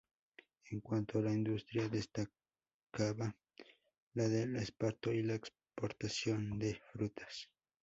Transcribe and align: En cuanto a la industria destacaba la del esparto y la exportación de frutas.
En 0.71 0.79
cuanto 0.81 1.19
a 1.19 1.21
la 1.21 1.31
industria 1.31 1.87
destacaba 1.87 3.35
la 4.15 4.27
del 4.29 4.55
esparto 4.55 5.13
y 5.13 5.21
la 5.21 5.35
exportación 5.35 6.57
de 6.57 6.81
frutas. 6.91 7.47